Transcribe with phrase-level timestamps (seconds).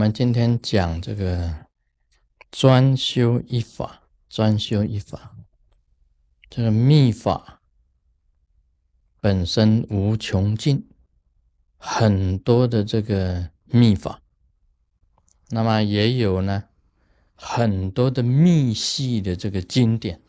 [0.00, 1.66] 我们今天讲这个
[2.50, 5.36] 专修一法，专修一法，
[6.48, 7.60] 这个密法
[9.20, 10.88] 本身无穷尽，
[11.76, 14.22] 很多的这个密法，
[15.50, 16.64] 那么也有呢
[17.34, 20.22] 很多的密系的这个经典，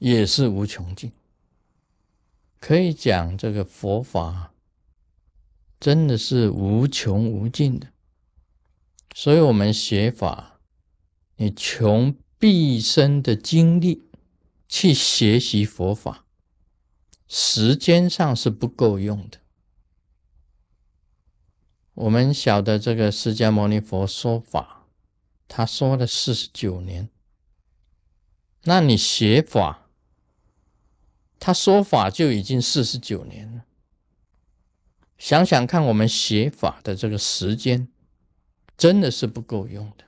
[0.00, 1.12] 也是无穷尽，
[2.58, 4.52] 可以讲这个佛法
[5.78, 7.91] 真的是无穷无尽的。
[9.14, 10.58] 所以，我们学法，
[11.36, 14.02] 你穷毕生的精力
[14.68, 16.24] 去学习佛法，
[17.28, 19.38] 时间上是不够用的。
[21.94, 24.86] 我们晓得这个释迦牟尼佛说法，
[25.46, 27.10] 他说了四十九年。
[28.64, 29.88] 那你学法，
[31.38, 33.64] 他说法就已经四十九年了。
[35.18, 37.88] 想想看，我们学法的这个时间。
[38.82, 40.04] 真的是不够用的。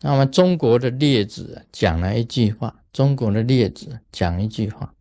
[0.00, 4.94] 那么中国的列子讲了一句话，中国的列子讲一句话，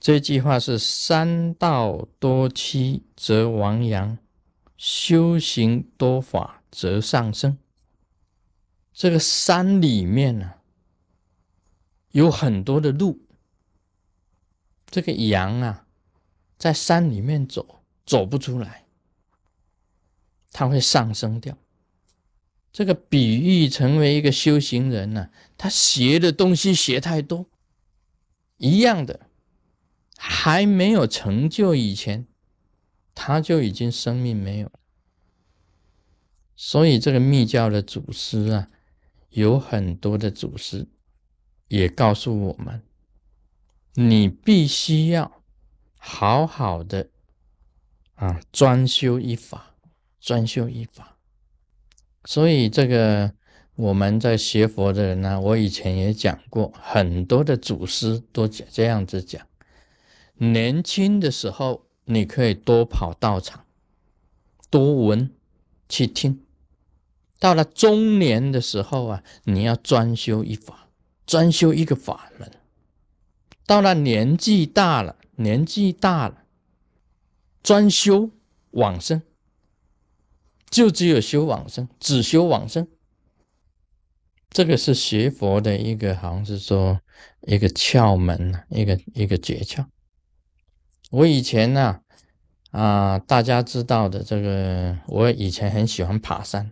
[0.00, 4.18] 这句话是“三道多期则亡阳，
[4.76, 7.56] 修行多法则上升”。
[8.92, 10.54] 这个山里面呢，
[12.10, 13.20] 有很多的路，
[14.86, 15.86] 这个羊啊，
[16.58, 18.86] 在山里面走，走不出来。
[20.52, 21.56] 它会上升掉。
[22.72, 27.46] 这个比喻成为一个修行人呢，他学的东西学太多，
[28.58, 29.28] 一样的，
[30.16, 32.28] 还没有成就以前，
[33.12, 34.70] 他就已经生命没有。
[36.54, 38.68] 所以这个密教的祖师啊，
[39.30, 40.86] 有很多的祖师
[41.66, 42.82] 也告诉我们，
[43.94, 45.42] 你必须要
[45.96, 47.08] 好好的
[48.14, 49.69] 啊，专修一法。
[50.20, 51.16] 专修一法，
[52.24, 53.32] 所以这个
[53.74, 59.46] 我们在学佛的人呢，我以前也讲过，很多的祖师都这样子讲：
[60.34, 63.64] 年轻的时候你可以多跑道场，
[64.68, 65.30] 多闻
[65.88, 66.34] 去听；
[67.38, 70.88] 到了中年的时候啊，你要专修一法，
[71.24, 72.46] 专修一个法门；
[73.66, 76.42] 到了年纪大了，年纪大了，
[77.62, 78.30] 专修
[78.72, 79.22] 往生。
[80.70, 82.86] 就只有修往生，只修往生，
[84.48, 87.00] 这个是学佛的一个，好像是说
[87.42, 89.84] 一个窍门一个一个诀窍。
[91.10, 92.02] 我以前呢，
[92.70, 96.70] 啊，大家知道的这个，我以前很喜欢爬山。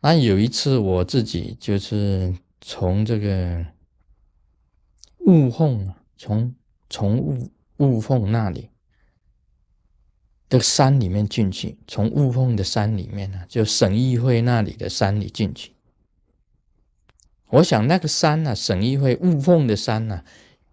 [0.00, 3.66] 那有一次我自己就是从这个
[5.26, 6.54] 雾缝，从
[6.88, 8.71] 从悟悟空那里。
[10.52, 15.72] 的山里面进去，从雾峰的山里面呢，就省议会那里的山里进去。
[17.48, 20.22] 我想那个山呢，省议会雾峰的山呢，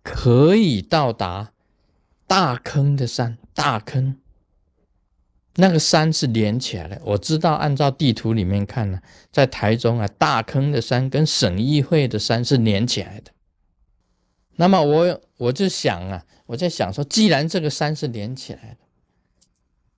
[0.03, 1.53] 可以到达
[2.27, 3.37] 大坑的山。
[3.53, 4.17] 大坑
[5.55, 7.01] 那个山是连起来的。
[7.05, 8.99] 我知道，按照地图里面看呢，
[9.31, 13.31] 在台中啊，大坑的山跟省议会的山是连起来的。
[14.57, 18.88] 那么我我就想啊，我在想说，既然这个山是连起来的。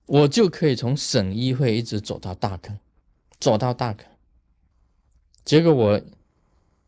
[0.06, 2.78] 我就可以从省议会一直走到大坑，
[3.38, 4.06] 走到大坑。
[5.44, 6.00] 结果我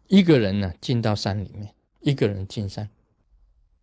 [0.08, 2.90] 一个人呢进到山里面，一个人进山。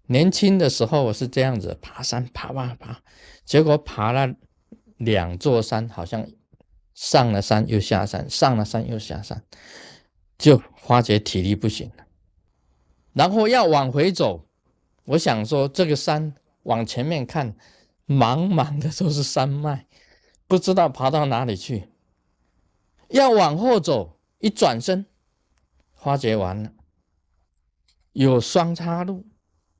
[0.07, 3.01] 年轻的时候我是这样子爬山，爬爬爬，
[3.45, 4.35] 结果爬了
[4.97, 6.29] 两座山，好像
[6.93, 9.41] 上了山又下山，上了山又下山，
[10.37, 12.05] 就发觉体力不行了。
[13.13, 14.45] 然后要往回走，
[15.05, 17.55] 我想说这个山往前面看。
[18.11, 19.87] 茫茫的都是山脉，
[20.47, 21.87] 不知道爬到哪里去。
[23.07, 25.05] 要往后走，一转身，
[25.93, 26.73] 发觉完了，
[28.11, 29.25] 有双岔路，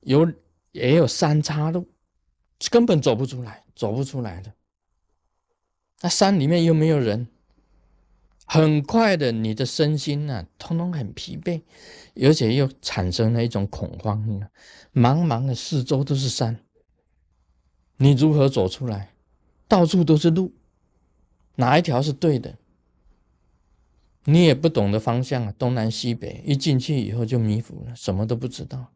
[0.00, 0.32] 有
[0.72, 1.88] 也有三岔路，
[2.70, 4.52] 根本走不出来，走不出来的。
[6.00, 7.28] 那山里面又没有人，
[8.44, 11.62] 很快的，你的身心呢，通通很疲惫，
[12.16, 14.22] 而且又产生了一种恐慌。
[14.92, 16.58] 茫茫的四周都是山。
[17.96, 19.12] 你如何走出来？
[19.68, 20.52] 到处都是路，
[21.54, 22.58] 哪一条是对的？
[24.24, 28.92] 你也不懂得方向啊，东南西北，一进去以后就迷糊了，什么都不知道。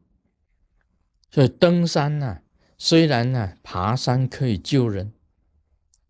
[1.30, 2.40] 所以登山呢，
[2.78, 5.12] 虽然呢，爬山可以救人，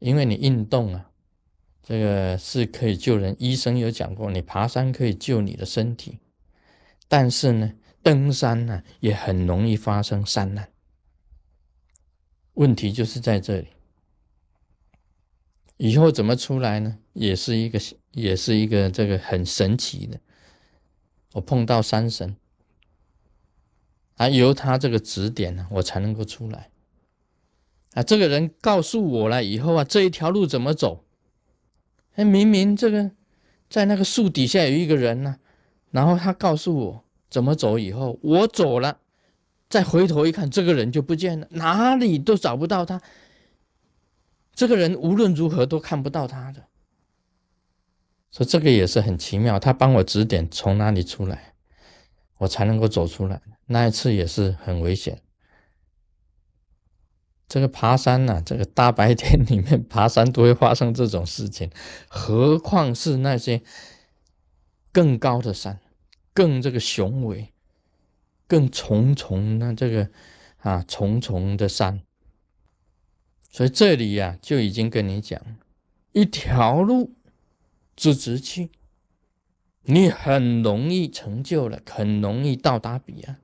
[0.00, 1.10] 因为你运动啊，
[1.82, 3.34] 这个是可以救人。
[3.38, 6.18] 医生有讲过，你爬山可以救你的身体，
[7.08, 7.72] 但是呢，
[8.02, 10.68] 登山呢，也很容易发生山难。
[12.56, 13.68] 问题就是在这里，
[15.76, 16.98] 以后怎么出来呢？
[17.12, 17.78] 也是一个，
[18.12, 20.18] 也是一个这个很神奇的。
[21.34, 22.34] 我碰到山神，
[24.16, 26.70] 啊，由他这个指点呢，我才能够出来。
[27.92, 31.04] 啊，这个人告诉我了以后啊，这一条路怎么走？
[32.14, 33.10] 哎，明明这个
[33.68, 35.38] 在那个树底下有一个人呢，
[35.90, 39.00] 然后他告诉我怎么走，以后我走了，
[39.68, 43.02] 再回头一看，这个人就不见了，哪里都找不到他。
[44.54, 46.64] 这个人无论如何都看不到他的，
[48.30, 49.58] 所以这个也是很奇妙。
[49.58, 51.54] 他帮我指点从哪里出来，
[52.38, 53.42] 我才能够走出来。
[53.66, 55.20] 那一次也是很危险。
[57.48, 61.70] 这个爬山呐，这个大白天里面爬山都会发生这种事情，
[62.08, 63.62] 何况是那些
[64.90, 65.80] 更高的山，
[66.32, 67.52] 更这个雄伟、
[68.46, 70.10] 更重重的这个
[70.58, 72.02] 啊重重的山。
[73.50, 75.40] 所以这里呀，就已经跟你讲，
[76.12, 77.14] 一条路
[77.94, 78.70] 直直去，
[79.82, 83.40] 你很容易成就了，很容易到达彼岸。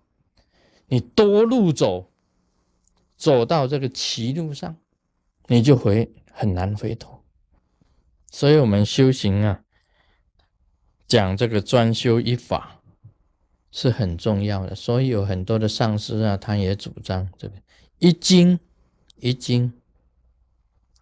[0.87, 2.09] 你多路走。
[3.15, 4.79] 走到这个歧路上，
[5.47, 7.23] 你就会很难回头。
[8.33, 9.63] 所以，我们修行啊，
[11.07, 12.82] 讲这个专修一法
[13.73, 14.77] 是很重要的。
[14.77, 17.55] 所以，有很多的上师啊，他也主张这个
[17.99, 18.61] 一经
[19.17, 19.73] 一经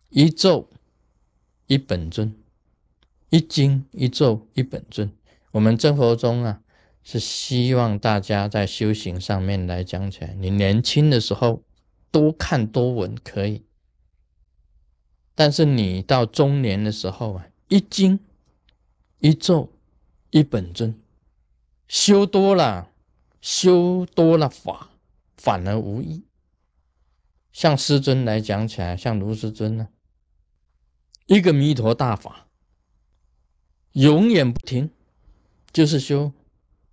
[0.09, 0.71] 一咒
[1.67, 2.35] 一本尊，
[3.29, 5.13] 一经一咒一本尊。
[5.51, 6.63] 我们真佛宗啊，
[7.05, 11.63] 是希望大家在修行上面来讲起来，你年轻的时候。
[12.13, 13.63] 多看多闻可以，
[15.37, 18.19] 但是你到中年的时候啊，一经
[19.21, 19.71] 一咒
[20.31, 20.93] 一本尊，
[21.91, 22.93] 修多了，
[23.41, 24.91] 修多了法，
[25.37, 26.23] 反而无益。
[27.53, 29.89] 像师尊来讲起来，像卢师尊呢，
[31.27, 32.47] 一个弥陀大法，
[33.95, 34.91] 永远不停，
[35.73, 36.33] 就是修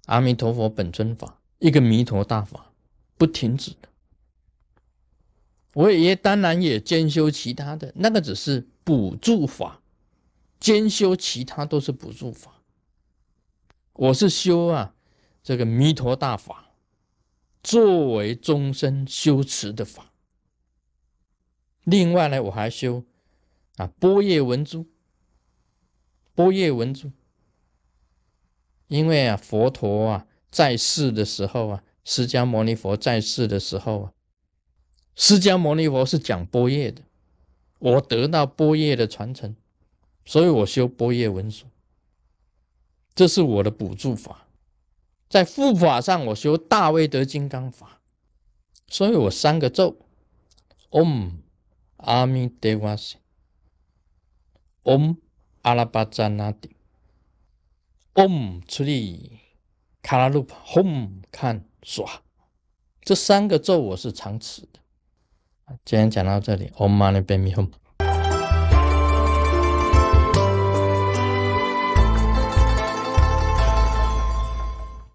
[0.08, 2.72] 阿弥陀佛本尊法，一个弥陀大法，
[3.20, 3.90] 不停止的。
[5.74, 9.80] 我也当然也兼修其他的，那个只是补助法，
[10.60, 12.56] 兼修其他都是补助法。
[13.98, 14.94] 我是修啊
[15.42, 16.72] 这个弥陀大法，
[17.64, 20.14] 作为终身修持的法。
[21.84, 23.04] 另外呢，我还修
[23.78, 24.86] 啊波叶文珠，
[26.36, 27.12] 波叶文珠，
[28.88, 34.14] 因为啊佛陀啊在世的时候啊，释迦牟尼佛在世的时候啊。
[35.16, 37.02] 释迦牟尼佛是讲波叶的，
[37.80, 39.56] 我得到波叶的传承，
[40.24, 41.66] 所以我修波叶文殊，
[43.18, 44.46] 这是我的补助法。
[45.28, 48.00] 在护法上，我修大威德金刚法，
[48.88, 49.98] 所以我三个咒
[50.92, 51.31] ：Om
[51.98, 52.98] 阿弥陀佛
[54.84, 55.18] ，Om
[55.64, 56.75] 阿拉巴扎那帝
[58.14, 59.40] ，Om 出力
[60.04, 62.22] 卡拉鲁帕，Om 看耍，
[63.02, 64.80] 这三个咒我是常持的。
[65.84, 67.72] 今天讲到这里，Om Mani Padme Hum。